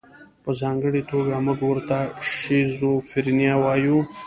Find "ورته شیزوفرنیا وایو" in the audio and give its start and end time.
1.65-3.97